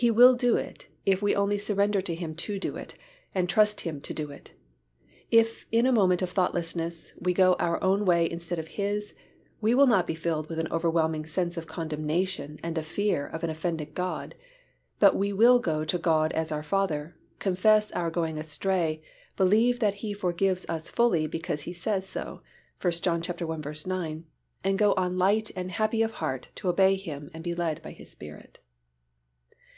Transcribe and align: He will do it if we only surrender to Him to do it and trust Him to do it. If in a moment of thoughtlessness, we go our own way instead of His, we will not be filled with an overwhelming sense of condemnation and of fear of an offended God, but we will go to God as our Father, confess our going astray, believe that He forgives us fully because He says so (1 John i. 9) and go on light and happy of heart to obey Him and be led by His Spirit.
He 0.00 0.12
will 0.12 0.36
do 0.36 0.54
it 0.56 0.86
if 1.04 1.22
we 1.22 1.34
only 1.34 1.58
surrender 1.58 2.00
to 2.02 2.14
Him 2.14 2.36
to 2.36 2.60
do 2.60 2.76
it 2.76 2.94
and 3.34 3.48
trust 3.48 3.80
Him 3.80 4.00
to 4.02 4.14
do 4.14 4.30
it. 4.30 4.52
If 5.32 5.66
in 5.72 5.86
a 5.86 5.92
moment 5.92 6.22
of 6.22 6.30
thoughtlessness, 6.30 7.12
we 7.18 7.34
go 7.34 7.54
our 7.54 7.82
own 7.82 8.04
way 8.04 8.30
instead 8.30 8.60
of 8.60 8.68
His, 8.68 9.16
we 9.60 9.74
will 9.74 9.88
not 9.88 10.06
be 10.06 10.14
filled 10.14 10.48
with 10.48 10.60
an 10.60 10.68
overwhelming 10.70 11.26
sense 11.26 11.56
of 11.56 11.66
condemnation 11.66 12.60
and 12.62 12.78
of 12.78 12.86
fear 12.86 13.26
of 13.26 13.42
an 13.42 13.50
offended 13.50 13.92
God, 13.94 14.36
but 15.00 15.16
we 15.16 15.32
will 15.32 15.58
go 15.58 15.84
to 15.86 15.98
God 15.98 16.30
as 16.32 16.52
our 16.52 16.62
Father, 16.62 17.16
confess 17.40 17.90
our 17.90 18.08
going 18.08 18.38
astray, 18.38 19.02
believe 19.36 19.80
that 19.80 19.94
He 19.94 20.12
forgives 20.14 20.64
us 20.68 20.88
fully 20.88 21.26
because 21.26 21.62
He 21.62 21.72
says 21.72 22.06
so 22.08 22.40
(1 22.80 22.92
John 23.02 23.20
i. 23.20 23.72
9) 23.88 24.24
and 24.62 24.78
go 24.78 24.94
on 24.94 25.18
light 25.18 25.50
and 25.56 25.72
happy 25.72 26.02
of 26.02 26.12
heart 26.22 26.50
to 26.54 26.68
obey 26.68 26.94
Him 26.94 27.32
and 27.34 27.42
be 27.42 27.52
led 27.56 27.82
by 27.82 27.90
His 27.90 28.08
Spirit. 28.08 28.60